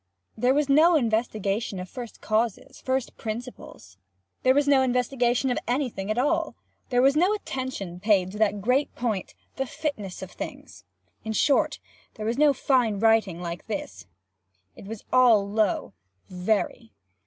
[0.35, 3.97] There was no investigation of first causes, first principles.
[4.41, 6.55] There was no investigation of any thing at all.
[6.89, 10.85] There was no attention paid to that great point, the "fitness of things."
[11.23, 11.77] In short
[12.15, 14.07] there was no fine writing like this.
[14.75, 16.93] It was all low—very!